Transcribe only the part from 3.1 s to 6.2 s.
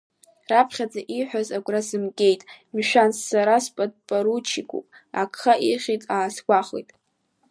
сара сподпоручикуп, агха ихьит